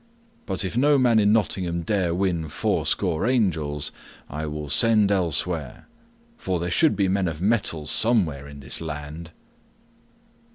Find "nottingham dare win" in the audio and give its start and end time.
1.31-2.47